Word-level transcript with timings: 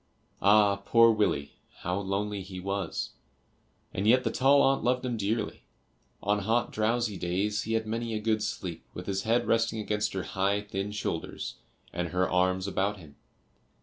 Ah, 0.41 0.77
poor 0.77 1.11
Willie, 1.11 1.51
how 1.81 1.99
lonely 1.99 2.41
he 2.41 2.59
was, 2.59 3.11
and 3.93 4.07
yet 4.07 4.23
the 4.23 4.31
tall 4.31 4.63
aunt 4.63 4.83
loved 4.83 5.05
him 5.05 5.15
dearly. 5.15 5.61
On 6.23 6.39
hot 6.39 6.71
drowsy 6.71 7.17
days 7.17 7.61
he 7.65 7.73
had 7.73 7.85
many 7.85 8.15
a 8.15 8.19
good 8.19 8.41
sleep 8.41 8.83
with 8.95 9.05
his 9.05 9.21
head 9.29 9.45
resting 9.45 9.77
against 9.77 10.13
her 10.13 10.23
high 10.23 10.61
thin 10.61 10.91
shoulders, 10.91 11.57
and 11.93 12.07
her 12.07 12.27
arms 12.27 12.65
about 12.65 12.97
him. 12.97 13.15